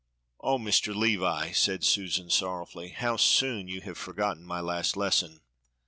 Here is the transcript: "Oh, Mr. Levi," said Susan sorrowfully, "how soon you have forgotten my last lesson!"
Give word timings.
"Oh, 0.39 0.57
Mr. 0.57 0.95
Levi," 0.95 1.51
said 1.51 1.83
Susan 1.83 2.31
sorrowfully, 2.31 2.89
"how 2.89 3.17
soon 3.17 3.67
you 3.67 3.81
have 3.81 3.99
forgotten 3.99 4.43
my 4.43 4.59
last 4.59 4.97
lesson!" 4.97 5.41